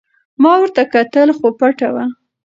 [0.41, 2.05] ما ورته کتل خو پټه وه.